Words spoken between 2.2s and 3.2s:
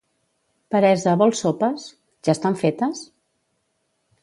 —Ja estan fetes?